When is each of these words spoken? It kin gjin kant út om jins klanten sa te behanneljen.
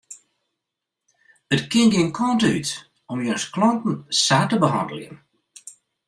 It 1.53 1.63
kin 1.71 1.87
gjin 1.91 2.11
kant 2.17 2.41
út 2.53 2.67
om 3.11 3.19
jins 3.25 3.45
klanten 3.53 3.95
sa 4.23 4.39
te 4.49 4.55
behanneljen. 4.63 5.15